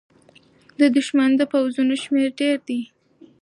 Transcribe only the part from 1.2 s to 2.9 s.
د پوځونو شمېر ډېر دی.